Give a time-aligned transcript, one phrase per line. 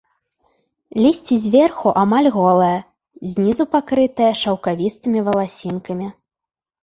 [1.03, 2.79] Лісце зверху амаль голае,
[3.33, 6.07] знізу пакрытае шаўкавістымі валасінкамі.